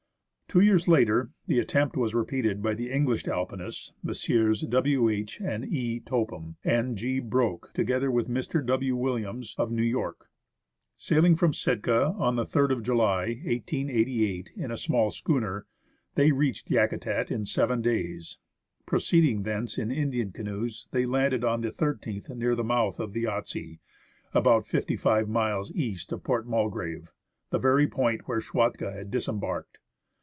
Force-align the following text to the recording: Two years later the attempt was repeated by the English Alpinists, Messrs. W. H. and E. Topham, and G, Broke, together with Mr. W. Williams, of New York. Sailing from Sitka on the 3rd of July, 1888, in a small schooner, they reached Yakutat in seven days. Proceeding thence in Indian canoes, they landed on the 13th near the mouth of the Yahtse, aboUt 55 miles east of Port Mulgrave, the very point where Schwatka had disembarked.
Two 0.47 0.59
years 0.59 0.85
later 0.85 1.29
the 1.47 1.59
attempt 1.59 1.95
was 1.95 2.13
repeated 2.13 2.61
by 2.61 2.73
the 2.73 2.91
English 2.91 3.25
Alpinists, 3.25 3.93
Messrs. 4.03 4.59
W. 4.63 5.07
H. 5.07 5.39
and 5.39 5.63
E. 5.63 6.01
Topham, 6.01 6.57
and 6.65 6.97
G, 6.97 7.19
Broke, 7.21 7.71
together 7.73 8.11
with 8.11 8.27
Mr. 8.27 8.61
W. 8.65 8.97
Williams, 8.97 9.55
of 9.57 9.71
New 9.71 9.81
York. 9.81 10.27
Sailing 10.97 11.37
from 11.37 11.53
Sitka 11.53 12.07
on 12.17 12.35
the 12.35 12.43
3rd 12.45 12.71
of 12.71 12.83
July, 12.83 13.39
1888, 13.45 14.51
in 14.57 14.71
a 14.71 14.75
small 14.75 15.09
schooner, 15.09 15.67
they 16.15 16.33
reached 16.33 16.69
Yakutat 16.69 17.31
in 17.31 17.45
seven 17.45 17.81
days. 17.81 18.37
Proceeding 18.85 19.43
thence 19.43 19.77
in 19.77 19.89
Indian 19.89 20.33
canoes, 20.33 20.89
they 20.91 21.05
landed 21.05 21.45
on 21.45 21.61
the 21.61 21.71
13th 21.71 22.27
near 22.35 22.55
the 22.55 22.63
mouth 22.65 22.99
of 22.99 23.13
the 23.13 23.23
Yahtse, 23.23 23.79
aboUt 24.35 24.65
55 24.65 25.29
miles 25.29 25.71
east 25.73 26.11
of 26.11 26.25
Port 26.25 26.45
Mulgrave, 26.45 27.09
the 27.51 27.57
very 27.57 27.87
point 27.87 28.27
where 28.27 28.41
Schwatka 28.41 28.91
had 28.91 29.09
disembarked. 29.09 29.77